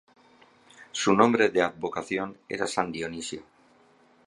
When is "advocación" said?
1.61-2.35